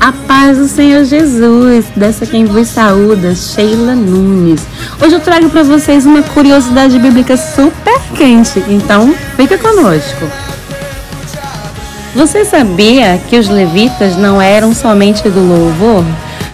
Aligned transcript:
A 0.00 0.12
paz 0.12 0.58
do 0.58 0.68
Senhor 0.68 1.04
Jesus, 1.04 1.86
dessa 1.96 2.26
quem 2.26 2.44
vos 2.44 2.68
saúda, 2.68 3.34
Sheila 3.34 3.94
Nunes. 3.94 4.60
Hoje 5.02 5.14
eu 5.14 5.20
trago 5.20 5.48
para 5.48 5.62
vocês 5.62 6.06
uma 6.06 6.22
curiosidade 6.22 6.98
bíblica 6.98 7.36
super 7.36 8.00
quente, 8.14 8.62
então 8.68 9.14
fica 9.36 9.58
conosco. 9.58 10.30
Você 12.14 12.44
sabia 12.44 13.20
que 13.28 13.38
os 13.38 13.48
levitas 13.48 14.16
não 14.16 14.40
eram 14.40 14.74
somente 14.74 15.28
do 15.28 15.40
louvor? 15.40 16.04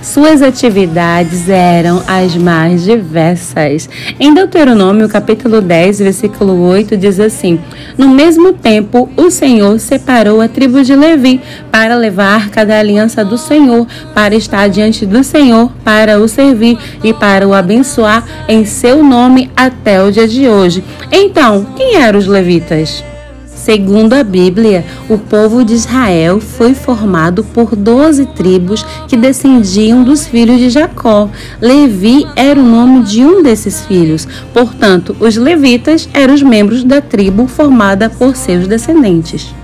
Suas 0.02 0.42
atividades 0.42 1.48
eram 1.48 2.02
as 2.08 2.34
mais 2.34 2.82
diversas. 2.82 3.88
Em 4.18 4.34
Deuteronômio, 4.34 5.08
capítulo 5.08 5.60
10, 5.60 6.00
versículo 6.00 6.60
8, 6.60 6.96
diz 6.96 7.20
assim: 7.20 7.60
No 7.96 8.08
mesmo 8.08 8.52
tempo, 8.52 9.08
o 9.16 9.30
Senhor 9.30 9.78
separou 9.78 10.40
a 10.40 10.48
tribo 10.48 10.82
de 10.82 10.96
Levi 10.96 11.40
para 11.70 11.94
levar 11.94 12.24
a 12.24 12.34
arca 12.34 12.66
da 12.66 12.80
aliança 12.80 13.24
do 13.24 13.38
Senhor, 13.38 13.86
para 14.12 14.34
estar 14.34 14.68
diante 14.68 15.06
do 15.06 15.22
Senhor, 15.22 15.70
para 15.84 16.18
o 16.18 16.26
servir 16.26 16.76
e 17.04 17.14
para 17.14 17.46
o 17.46 17.54
abençoar 17.54 18.24
em 18.48 18.64
seu 18.64 19.04
nome 19.04 19.52
até 19.56 20.02
o 20.02 20.10
dia 20.10 20.26
de 20.26 20.48
hoje. 20.48 20.82
Então, 21.12 21.64
quem 21.76 21.94
eram 21.94 22.18
os 22.18 22.26
levitas? 22.26 23.04
Segundo 23.62 24.14
a 24.14 24.24
Bíblia, 24.24 24.84
o 25.08 25.16
povo 25.16 25.64
de 25.64 25.74
Israel 25.74 26.40
foi 26.40 26.74
formado 26.74 27.44
por 27.44 27.76
doze 27.76 28.26
tribos 28.26 28.84
que 29.06 29.16
descendiam 29.16 30.02
dos 30.02 30.26
filhos 30.26 30.58
de 30.58 30.68
Jacó. 30.68 31.28
Levi 31.60 32.26
era 32.34 32.58
o 32.58 32.64
nome 32.64 33.04
de 33.04 33.24
um 33.24 33.40
desses 33.40 33.86
filhos. 33.86 34.26
Portanto, 34.52 35.16
os 35.20 35.36
levitas 35.36 36.08
eram 36.12 36.34
os 36.34 36.42
membros 36.42 36.82
da 36.82 37.00
tribo 37.00 37.46
formada 37.46 38.10
por 38.10 38.34
seus 38.34 38.66
descendentes. 38.66 39.54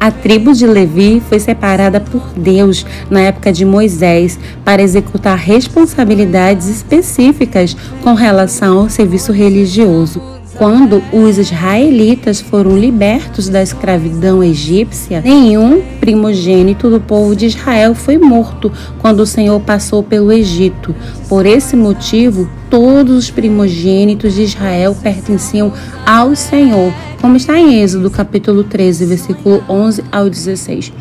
A 0.00 0.10
tribo 0.10 0.54
de 0.54 0.66
Levi 0.66 1.22
foi 1.28 1.38
separada 1.38 2.00
por 2.00 2.22
Deus 2.34 2.86
na 3.10 3.20
época 3.20 3.52
de 3.52 3.66
Moisés 3.66 4.38
para 4.64 4.80
executar 4.80 5.36
responsabilidades 5.36 6.68
específicas 6.68 7.76
com 8.02 8.14
relação 8.14 8.78
ao 8.78 8.88
serviço 8.88 9.30
religioso. 9.30 10.41
Quando 10.62 11.02
os 11.12 11.38
israelitas 11.38 12.40
foram 12.40 12.78
libertos 12.78 13.48
da 13.48 13.60
escravidão 13.60 14.44
egípcia, 14.44 15.20
nenhum 15.20 15.82
primogênito 15.98 16.88
do 16.88 17.00
povo 17.00 17.34
de 17.34 17.46
Israel 17.46 17.96
foi 17.96 18.16
morto 18.16 18.70
quando 19.00 19.18
o 19.18 19.26
Senhor 19.26 19.58
passou 19.58 20.04
pelo 20.04 20.30
Egito. 20.30 20.94
Por 21.28 21.46
esse 21.46 21.74
motivo, 21.74 22.48
todos 22.70 23.16
os 23.16 23.28
primogênitos 23.28 24.34
de 24.34 24.42
Israel 24.42 24.96
pertenciam 25.02 25.72
ao 26.06 26.36
Senhor, 26.36 26.94
como 27.20 27.36
está 27.36 27.58
em 27.58 27.82
Êxodo 27.82 28.08
capítulo 28.08 28.62
13, 28.62 29.04
versículo 29.04 29.64
11 29.68 30.04
ao 30.12 30.30
16. 30.30 30.92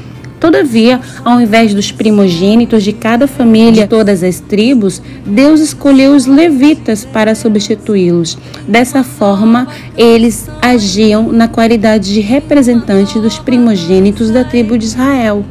Todavia, 0.42 1.00
ao 1.24 1.40
invés 1.40 1.72
dos 1.72 1.92
primogênitos 1.92 2.84
de 2.84 2.92
cada 2.92 3.28
família 3.28 3.84
de 3.84 3.88
todas 3.88 4.24
as 4.24 4.40
tribos, 4.40 5.00
Deus 5.24 5.60
escolheu 5.60 6.16
os 6.16 6.26
levitas 6.26 7.06
para 7.06 7.36
substituí-los. 7.36 8.40
Dessa 8.68 9.04
forma, 9.04 9.68
eles 9.96 10.50
agiam 10.60 11.32
na 11.32 11.48
qualidade 11.48 12.12
de 12.12 12.22
representantes 12.22 13.22
dos 13.22 13.38
primogênitos 13.38 14.32
da 14.32 14.44
tribo 14.44 14.80
de 14.80 14.86
Israel. 14.86 15.46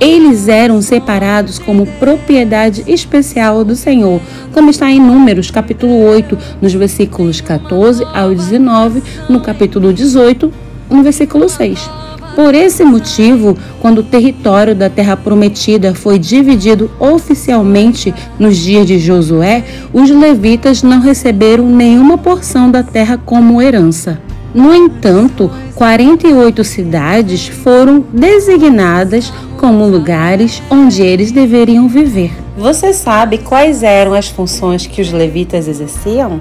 Eles 0.00 0.48
eram 0.48 0.80
separados 0.80 1.58
como 1.58 1.84
propriedade 1.84 2.84
especial 2.86 3.64
do 3.64 3.76
Senhor, 3.76 4.18
como 4.54 4.70
está 4.70 4.90
em 4.90 4.98
Números, 4.98 5.50
capítulo 5.50 6.04
8, 6.06 6.38
nos 6.62 6.72
versículos 6.72 7.42
14 7.42 8.02
ao 8.14 8.34
19, 8.34 9.02
no 9.28 9.40
capítulo 9.40 9.92
18, 9.92 10.50
no 10.88 11.02
versículo 11.02 11.50
6. 11.50 12.07
Por 12.38 12.54
esse 12.54 12.84
motivo, 12.84 13.58
quando 13.80 13.98
o 13.98 14.02
território 14.04 14.72
da 14.72 14.88
terra 14.88 15.16
prometida 15.16 15.92
foi 15.92 16.20
dividido 16.20 16.88
oficialmente 17.00 18.14
nos 18.38 18.56
dias 18.56 18.86
de 18.86 18.96
Josué, 18.96 19.64
os 19.92 20.08
levitas 20.08 20.80
não 20.84 21.00
receberam 21.00 21.66
nenhuma 21.66 22.16
porção 22.16 22.70
da 22.70 22.80
terra 22.84 23.18
como 23.18 23.60
herança. 23.60 24.20
No 24.54 24.72
entanto, 24.72 25.50
48 25.74 26.62
cidades 26.62 27.48
foram 27.48 28.04
designadas 28.12 29.32
como 29.56 29.88
lugares 29.88 30.62
onde 30.70 31.02
eles 31.02 31.32
deveriam 31.32 31.88
viver. 31.88 32.30
Você 32.56 32.92
sabe 32.92 33.38
quais 33.38 33.82
eram 33.82 34.14
as 34.14 34.28
funções 34.28 34.86
que 34.86 35.02
os 35.02 35.10
levitas 35.10 35.66
exerciam? 35.66 36.40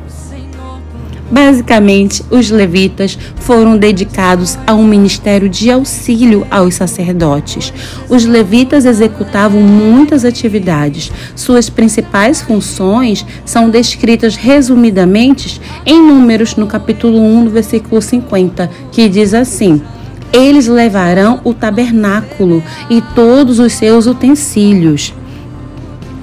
Basicamente, 1.30 2.24
os 2.32 2.50
levitas 2.50 3.18
foram 3.36 3.78
dedicados 3.78 4.58
a 4.66 4.74
um 4.74 4.88
ministério 4.88 5.50
de 5.50 5.70
auxílio 5.70 6.48
aos 6.50 6.76
sacerdotes. 6.76 7.74
Os 8.10 8.26
levitas 8.26 8.86
executavam 8.86 9.62
muitas 9.62 10.24
atividades. 10.24 11.12
Suas 11.36 11.70
principais 11.70 12.42
funções 12.42 13.26
são 13.44 13.70
descritas 13.70 14.38
resumidamente 14.38 15.60
em 15.86 16.02
Números, 16.02 16.56
no 16.56 16.66
capítulo 16.66 17.20
1, 17.20 17.44
no 17.44 17.50
versículo 17.50 18.02
50, 18.02 18.70
que 18.92 19.09
diz 19.09 19.34
assim: 19.34 19.82
Eles 20.32 20.68
levarão 20.68 21.42
o 21.44 21.54
tabernáculo 21.54 22.64
e 22.90 23.02
todos 23.14 23.59
os 23.59 23.74
seus 23.74 24.06
utensílios 24.06 25.14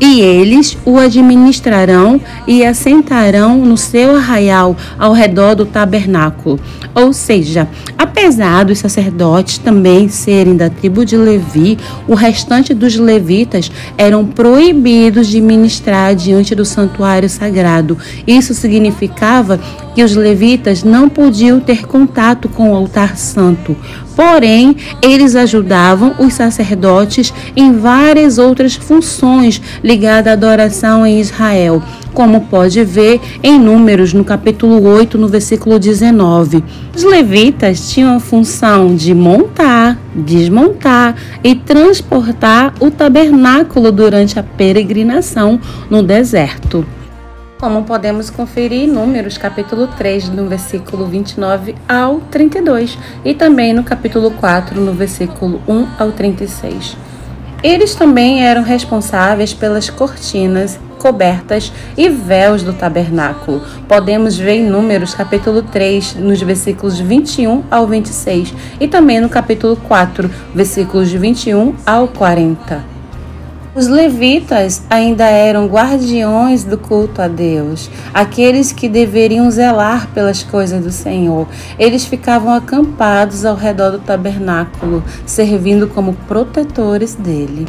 e 0.01 0.21
eles 0.21 0.77
o 0.85 0.99
administrarão 0.99 2.21
e 2.47 2.65
assentarão 2.65 3.59
no 3.59 3.77
seu 3.77 4.17
arraial 4.17 4.77
ao 4.99 5.13
redor 5.13 5.55
do 5.55 5.65
tabernáculo. 5.65 6.59
Ou 6.95 7.13
seja, 7.13 7.69
apesar 7.99 8.65
dos 8.65 8.79
sacerdotes 8.79 9.59
também 9.59 10.09
serem 10.09 10.57
da 10.57 10.71
tribo 10.71 11.05
de 11.05 11.17
Levi, 11.17 11.77
o 12.07 12.15
restante 12.15 12.73
dos 12.73 12.97
levitas 12.97 13.71
eram 13.99 14.25
proibidos 14.25 15.27
de 15.27 15.41
ministrar 15.41 16.15
diante 16.15 16.55
do 16.55 16.65
santuário 16.65 17.29
sagrado. 17.29 17.99
Isso 18.27 18.55
significava 18.55 19.59
que 19.95 20.03
os 20.03 20.17
levitas 20.17 20.83
não 20.83 21.09
podiam 21.09 21.61
ter 21.61 21.87
contato 21.87 22.49
com 22.49 22.73
o 22.73 22.75
altar 22.75 23.17
santo. 23.17 23.77
Porém, 24.17 24.77
eles 25.03 25.35
ajudavam 25.35 26.15
os 26.19 26.35
sacerdotes 26.35 27.33
em 27.57 27.73
várias 27.73 28.39
outras 28.39 28.75
funções 28.75 29.61
ligadas 29.83 30.31
à 30.31 30.33
adoração 30.35 31.05
em 31.05 31.21
Israel, 31.21 31.83
como 32.13 32.43
pode 32.43 32.83
ver 32.85 33.21
em 33.43 33.59
Números, 33.59 34.13
no 34.13 34.25
capítulo 34.25 34.81
8, 34.87 35.19
no 35.19 35.27
versículo 35.27 35.81
19. 35.81 36.63
Os 36.95 37.03
levitas 37.03 37.91
tinham 37.91 38.17
a 38.17 38.21
função 38.21 38.95
de 38.95 39.13
montar, 39.13 39.99
desmontar 40.15 41.17
e 41.43 41.57
transportar 41.57 42.73
o 42.79 42.91
tabernáculo 42.91 43.91
durante 43.91 44.39
a 44.39 44.45
peregrinação 44.45 45.61
no 45.91 46.03
deserto 46.03 46.87
como 47.59 47.85
podemos 47.85 48.31
conferir 48.31 48.83
em 48.83 48.87
Números, 48.87 49.39
capítulo 49.39 49.87
3, 49.87 50.29
no 50.31 50.47
versículo 50.49 51.07
29 51.07 51.75
ao 51.89 52.21
32, 52.21 52.99
e 53.25 53.35
também 53.35 53.73
no 53.73 53.83
capítulo 53.83 54.31
4, 54.33 54.81
no 54.81 54.93
versículo 54.93 55.63
1 55.67 55.89
ao 55.99 56.13
36. 56.13 56.97
Eles 57.63 57.95
também 57.95 58.45
eram 58.45 58.63
responsáveis 58.63 59.55
pelas 59.55 59.89
cortinas, 59.89 60.79
cobertas 60.99 61.73
e 61.97 62.09
véus 62.11 62.63
do 62.63 62.75
tabernáculo. 62.75 63.63
Podemos 63.89 64.37
ver 64.37 64.57
em 64.57 64.65
Números, 64.69 65.15
capítulo 65.15 65.63
3, 65.63 66.17
nos 66.17 66.43
versículos 66.43 66.99
21 66.99 67.65
ao 67.71 67.87
26, 67.87 68.53
e 68.79 68.87
também 68.87 69.21
no 69.21 69.31
capítulo 69.31 69.77
4, 69.77 70.31
versículos 70.55 71.11
21 71.11 71.75
ao 71.87 72.09
40. 72.09 72.94
Os 73.77 73.89
levitas 73.89 74.85
ainda 74.89 75.25
eram 75.25 75.67
guardiões 75.67 76.63
do 76.63 76.79
culto 76.79 77.21
a 77.21 77.27
Deus, 77.27 77.91
aqueles 78.13 78.71
que 78.71 78.89
deveriam 78.89 79.51
zelar 79.51 80.07
pelas 80.15 80.45
coisas 80.45 80.81
do 80.81 80.93
Senhor. 80.93 81.49
Eles 81.77 82.05
ficavam 82.05 82.55
acampados 82.55 83.45
ao 83.45 83.57
redor 83.57 83.91
do 83.91 83.99
tabernáculo, 83.99 85.03
servindo 85.27 85.89
como 85.89 86.13
protetores 86.29 87.17
dele. 87.17 87.67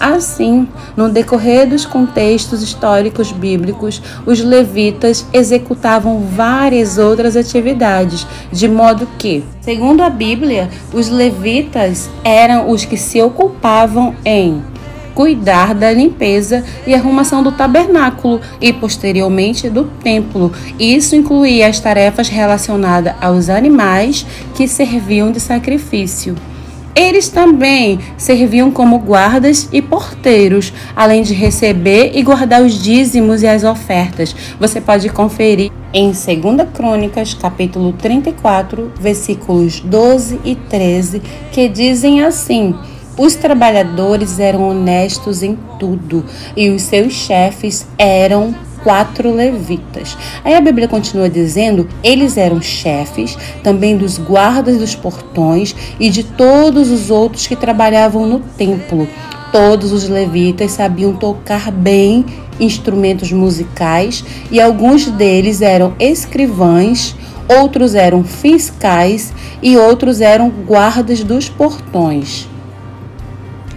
Assim, 0.00 0.66
no 0.96 1.08
decorrer 1.08 1.68
dos 1.68 1.86
contextos 1.86 2.60
históricos 2.60 3.30
bíblicos, 3.30 4.02
os 4.26 4.40
levitas 4.40 5.24
executavam 5.32 6.18
várias 6.18 6.98
outras 6.98 7.36
atividades, 7.36 8.26
de 8.50 8.66
modo 8.66 9.06
que, 9.16 9.44
segundo 9.60 10.02
a 10.02 10.10
Bíblia, 10.10 10.68
os 10.92 11.08
levitas 11.08 12.10
eram 12.24 12.68
os 12.70 12.84
que 12.84 12.96
se 12.96 13.22
ocupavam 13.22 14.16
em 14.24 14.73
cuidar 15.14 15.74
da 15.74 15.92
limpeza 15.92 16.64
e 16.86 16.94
arrumação 16.94 17.42
do 17.42 17.52
tabernáculo 17.52 18.40
e 18.60 18.72
posteriormente 18.72 19.70
do 19.70 19.84
templo. 20.02 20.52
Isso 20.78 21.14
incluía 21.14 21.68
as 21.68 21.80
tarefas 21.80 22.28
relacionadas 22.28 23.14
aos 23.20 23.48
animais 23.48 24.26
que 24.54 24.66
serviam 24.66 25.30
de 25.30 25.40
sacrifício. 25.40 26.34
Eles 26.94 27.28
também 27.28 27.98
serviam 28.16 28.70
como 28.70 28.98
guardas 28.98 29.68
e 29.72 29.82
porteiros, 29.82 30.72
além 30.94 31.22
de 31.22 31.34
receber 31.34 32.12
e 32.14 32.22
guardar 32.22 32.62
os 32.62 32.80
dízimos 32.80 33.42
e 33.42 33.48
as 33.48 33.64
ofertas. 33.64 34.34
Você 34.60 34.80
pode 34.80 35.08
conferir 35.08 35.72
em 35.92 36.12
2 36.12 36.24
Crônicas, 36.72 37.34
capítulo 37.34 37.92
34, 37.94 38.92
versículos 39.00 39.80
12 39.80 40.40
e 40.44 40.54
13, 40.54 41.20
que 41.50 41.68
dizem 41.68 42.22
assim: 42.22 42.76
Os 43.16 43.36
trabalhadores 43.36 44.40
eram 44.40 44.70
honestos 44.70 45.44
em 45.44 45.56
tudo 45.78 46.24
e 46.56 46.68
os 46.70 46.82
seus 46.82 47.12
chefes 47.12 47.86
eram 47.96 48.52
quatro 48.82 49.32
levitas. 49.32 50.18
Aí 50.44 50.54
a 50.54 50.60
Bíblia 50.60 50.88
continua 50.88 51.28
dizendo: 51.28 51.88
eles 52.02 52.36
eram 52.36 52.60
chefes 52.60 53.38
também 53.62 53.96
dos 53.96 54.18
guardas 54.18 54.78
dos 54.78 54.96
portões 54.96 55.76
e 56.00 56.10
de 56.10 56.24
todos 56.24 56.90
os 56.90 57.08
outros 57.08 57.46
que 57.46 57.54
trabalhavam 57.54 58.26
no 58.26 58.40
templo. 58.40 59.08
Todos 59.52 59.92
os 59.92 60.08
levitas 60.08 60.72
sabiam 60.72 61.14
tocar 61.14 61.70
bem 61.70 62.26
instrumentos 62.58 63.30
musicais 63.30 64.24
e 64.50 64.60
alguns 64.60 65.06
deles 65.06 65.62
eram 65.62 65.94
escrivães, 66.00 67.14
outros 67.48 67.94
eram 67.94 68.24
fiscais 68.24 69.32
e 69.62 69.76
outros 69.76 70.20
eram 70.20 70.50
guardas 70.50 71.22
dos 71.22 71.48
portões. 71.48 72.52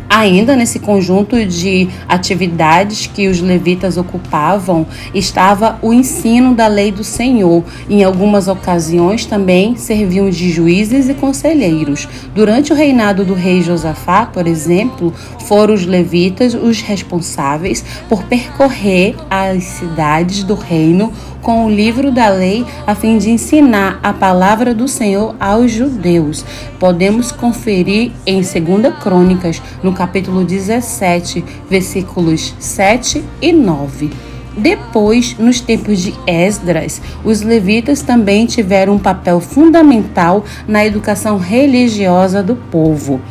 Ainda 0.10 0.56
nesse 0.56 0.80
conjunto 0.80 1.46
de 1.46 1.90
atividades 2.08 3.08
que 3.08 3.28
os 3.28 3.42
levitas 3.42 3.98
ocupavam, 3.98 4.86
estava 5.14 5.78
o 5.82 5.94
ensino 5.94 6.56
da 6.56 6.68
lei 6.68 6.92
do 6.92 7.04
Senhor. 7.04 7.64
Em 7.90 8.04
algumas 8.04 8.48
ocasiões 8.48 9.26
também 9.26 9.76
serviam 9.76 10.30
de 10.30 10.50
juízes 10.50 11.10
e 11.10 11.14
conselheiros. 11.14 12.08
Durante 12.34 12.72
o 12.72 12.76
reinado 12.76 13.26
do 13.26 13.34
rei 13.34 13.62
Josafá, 13.62 14.26
por 14.26 14.48
exemplo, 14.48 15.14
foram 15.46 15.74
os 15.74 15.86
levitas 15.86 16.54
os 16.54 16.82
responsáveis 16.82 17.84
por 18.08 18.24
percorrer 18.24 19.16
as 19.30 19.64
cidades 19.64 20.44
do 20.44 20.56
reino 20.56 21.12
com 21.48 21.66
o 21.66 21.70
livro 21.70 22.12
da 22.12 22.28
lei 22.28 22.66
a 22.86 22.94
fim 22.94 23.18
de 23.18 23.30
ensinar 23.30 24.02
a 24.04 24.12
palavra 24.12 24.74
do 24.74 24.86
Senhor 24.86 25.34
aos 25.40 25.72
judeus. 25.72 26.44
Podemos 26.78 27.32
conferir 27.32 28.12
em 28.26 28.42
2 28.42 28.94
Crônicas, 29.02 29.62
no 29.82 29.94
capítulo 29.94 30.44
17, 30.44 31.46
versículos 31.70 32.54
7 32.60 33.24
e 33.42 33.54
9. 33.54 34.10
Depois, 34.58 35.38
nos 35.40 35.62
tempos 35.62 36.02
de 36.02 36.14
Esdras, 36.28 37.02
os 37.24 37.42
levitas 37.42 38.02
também 38.02 38.46
tiveram 38.46 38.96
um 38.96 39.00
papel 39.00 39.40
fundamental 39.40 40.44
na 40.68 40.86
educação 40.86 41.38
religiosa 41.38 42.44
do 42.44 42.58
povo. 42.58 43.22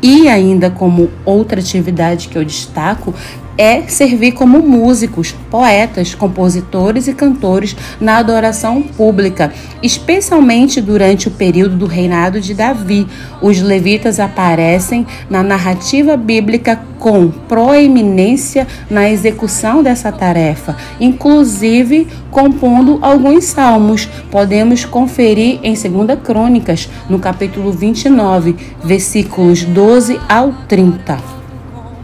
E 0.00 0.26
ainda 0.26 0.70
como 0.70 1.10
outra 1.22 1.60
atividade 1.60 2.28
que 2.28 2.38
eu 2.38 2.44
destaco, 2.46 3.12
é 3.58 3.82
servir 3.82 4.32
como 4.32 4.60
músicos, 4.60 5.34
poetas, 5.50 6.14
compositores 6.14 7.08
e 7.08 7.12
cantores 7.12 7.76
na 8.00 8.18
adoração 8.18 8.80
pública, 8.80 9.52
especialmente 9.82 10.80
durante 10.80 11.26
o 11.26 11.32
período 11.32 11.76
do 11.76 11.86
reinado 11.86 12.40
de 12.40 12.54
Davi. 12.54 13.06
Os 13.42 13.60
levitas 13.60 14.20
aparecem 14.20 15.04
na 15.28 15.42
narrativa 15.42 16.16
bíblica 16.16 16.80
com 16.98 17.28
proeminência 17.28 18.66
na 18.90 19.10
execução 19.10 19.82
dessa 19.82 20.12
tarefa, 20.12 20.76
inclusive 21.00 22.06
compondo 22.30 22.98
alguns 23.02 23.44
salmos. 23.44 24.06
Podemos 24.30 24.84
conferir 24.84 25.60
em 25.62 25.74
2 25.74 26.20
Crônicas, 26.22 26.88
no 27.08 27.18
capítulo 27.18 27.72
29, 27.72 28.54
versículos 28.84 29.64
12 29.64 30.20
ao 30.28 30.52
30. 30.68 31.37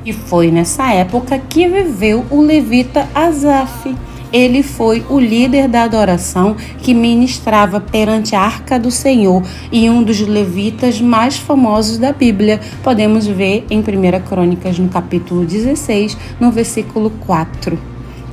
E 0.04 0.12
foi 0.12 0.50
nessa 0.50 0.92
época 0.92 1.38
que 1.38 1.66
viveu 1.66 2.26
o 2.30 2.42
levita 2.42 3.08
Asaf. 3.14 3.94
Ele 4.30 4.64
foi 4.64 5.04
o 5.08 5.18
líder 5.18 5.68
da 5.68 5.84
adoração 5.84 6.56
que 6.78 6.92
ministrava 6.92 7.80
perante 7.80 8.34
a 8.34 8.40
arca 8.40 8.78
do 8.78 8.90
Senhor 8.90 9.42
e 9.70 9.88
um 9.88 10.02
dos 10.02 10.20
levitas 10.20 11.00
mais 11.00 11.38
famosos 11.38 11.98
da 11.98 12.12
Bíblia. 12.12 12.60
Podemos 12.82 13.26
ver 13.26 13.64
em 13.70 13.78
1 13.78 13.82
Crônicas, 14.28 14.78
no 14.78 14.88
capítulo 14.88 15.46
16, 15.46 16.16
no 16.40 16.50
versículo 16.50 17.10
4. 17.26 17.78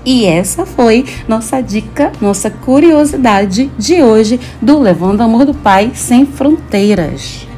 E 0.04 0.26
essa 0.26 0.66
foi 0.66 1.06
nossa 1.28 1.62
dica, 1.62 2.12
nossa 2.20 2.50
curiosidade 2.50 3.72
de 3.78 4.02
hoje 4.02 4.40
do 4.60 4.80
Levando 4.80 5.22
Amor 5.22 5.46
do 5.46 5.54
Pai 5.54 5.92
Sem 5.94 6.26
Fronteiras. 6.26 7.51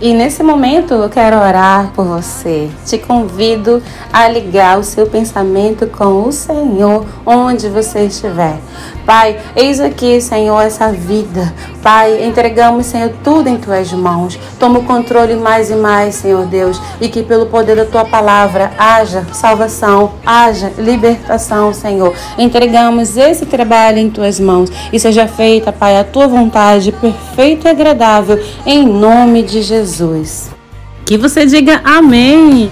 E 0.00 0.14
nesse 0.14 0.44
momento 0.44 0.94
eu 0.94 1.08
quero 1.08 1.36
orar 1.36 1.90
por 1.92 2.04
você. 2.04 2.70
Te 2.86 2.98
convido 2.98 3.82
a 4.12 4.28
ligar 4.28 4.78
o 4.78 4.84
seu 4.84 5.08
pensamento 5.08 5.88
com 5.88 6.22
o 6.22 6.30
Senhor 6.30 7.04
onde 7.26 7.68
você 7.68 8.04
estiver. 8.04 8.58
Pai, 9.08 9.38
eis 9.56 9.80
aqui, 9.80 10.20
Senhor, 10.20 10.60
essa 10.60 10.92
vida. 10.92 11.50
Pai, 11.82 12.26
entregamos, 12.26 12.84
Senhor, 12.84 13.10
tudo 13.24 13.48
em 13.48 13.56
tuas 13.56 13.90
mãos. 13.90 14.38
Toma 14.60 14.80
o 14.80 14.84
controle 14.84 15.34
mais 15.34 15.70
e 15.70 15.76
mais, 15.76 16.16
Senhor 16.16 16.44
Deus, 16.44 16.78
e 17.00 17.08
que 17.08 17.22
pelo 17.22 17.46
poder 17.46 17.74
da 17.74 17.86
tua 17.86 18.04
palavra 18.04 18.70
haja 18.76 19.26
salvação, 19.32 20.12
haja 20.26 20.70
libertação, 20.76 21.72
Senhor. 21.72 22.14
Entregamos 22.36 23.16
esse 23.16 23.46
trabalho 23.46 23.96
em 23.96 24.10
tuas 24.10 24.38
mãos 24.38 24.70
e 24.92 25.00
seja 25.00 25.26
feita, 25.26 25.72
Pai, 25.72 25.96
a 25.96 26.04
tua 26.04 26.28
vontade 26.28 26.92
perfeita 26.92 27.68
e 27.68 27.70
agradável, 27.70 28.38
em 28.66 28.86
nome 28.86 29.42
de 29.42 29.62
Jesus. 29.62 30.50
Que 31.06 31.16
você 31.16 31.46
diga 31.46 31.80
amém. 31.82 32.70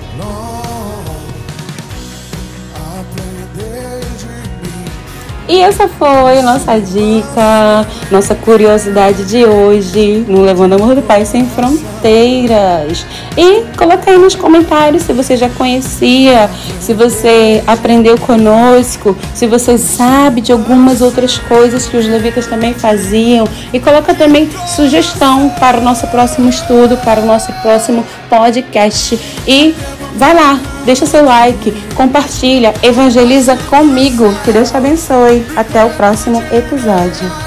E 5.48 5.60
essa 5.60 5.87
foi 5.87 6.43
nossa 6.43 6.76
dica, 6.81 7.87
nossa 8.10 8.34
curiosidade 8.34 9.25
de 9.25 9.44
hoje 9.44 10.25
no 10.26 10.43
Levando 10.43 10.75
Amor 10.75 10.96
do 10.96 11.02
Pai 11.02 11.25
Sem 11.25 11.46
Fronteiras. 11.46 13.06
E 13.37 13.62
coloca 13.76 14.10
aí 14.10 14.19
nos 14.19 14.34
comentários 14.34 15.04
se 15.04 15.12
você 15.12 15.37
já 15.37 15.48
conhecia, 15.48 16.50
se 16.81 16.93
você 16.93 17.62
aprendeu 17.64 18.19
conosco, 18.19 19.16
se 19.34 19.46
você 19.46 19.78
sabe 19.78 20.40
de 20.40 20.50
algumas 20.50 21.00
outras 21.00 21.38
coisas 21.38 21.87
que 21.87 21.96
os 21.96 22.06
levitas 22.06 22.49
também 22.49 22.75
faziam. 22.75 23.46
E 23.72 23.78
coloca 23.78 24.14
também 24.14 24.50
sugestão 24.66 25.49
para 25.60 25.78
o 25.78 25.81
nosso 25.81 26.08
próximo 26.08 26.49
estudo, 26.49 26.96
para 26.96 27.20
o 27.20 27.25
nosso 27.25 27.52
próximo 27.62 28.04
podcast. 28.28 29.16
E 29.46 29.75
Vai 30.16 30.34
lá, 30.34 30.58
deixa 30.84 31.04
seu 31.04 31.24
like, 31.24 31.72
compartilha, 31.94 32.72
evangeliza 32.82 33.56
comigo. 33.68 34.34
Que 34.44 34.52
Deus 34.52 34.70
te 34.70 34.76
abençoe. 34.76 35.44
Até 35.54 35.84
o 35.84 35.90
próximo 35.90 36.42
episódio. 36.50 37.45